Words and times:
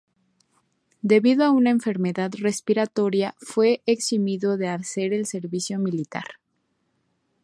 Debido 1.03 1.45
a 1.45 1.51
una 1.51 1.69
enfermedad 1.69 2.31
respiratoria 2.39 3.35
fue 3.39 3.83
eximido 3.85 4.57
de 4.57 4.67
hacer 4.69 5.13
el 5.13 5.27
servicio 5.27 5.77
militar. 5.77 6.25